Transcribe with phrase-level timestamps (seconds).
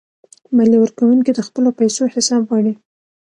[0.55, 2.73] مالیه ورکونکي د خپلو پیسو حساب غواړي.